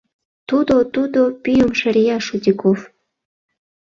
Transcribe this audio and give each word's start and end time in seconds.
—Тудо-тудо...— 0.49 1.21
пӱйым 1.43 1.71
шырия 1.79 2.17
Шутиков. 2.27 2.79